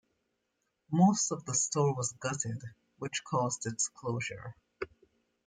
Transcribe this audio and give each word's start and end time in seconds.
Most 0.91 1.29
of 1.31 1.45
the 1.45 1.53
store 1.53 1.93
was 1.93 2.13
gutted, 2.13 2.57
which 2.97 3.23
caused 3.23 3.67
its 3.67 3.87
closure. 3.89 4.55